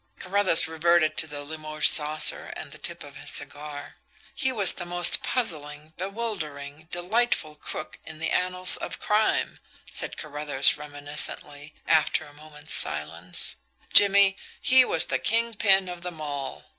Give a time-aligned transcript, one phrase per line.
[0.17, 3.97] Carruthers reverted to the Limoges saucer and the tip of his cigar.
[4.33, 9.59] "He was the most puzzling, bewildering, delightful crook in the annals of crime,"
[9.91, 13.57] said Carruthers reminiscently, after a moment's silence.
[13.93, 16.63] "Jimmie, he was the king pin of them all.